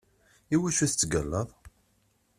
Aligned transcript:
Iwacu 0.55 0.85
tettgallaḍ? 0.89 1.49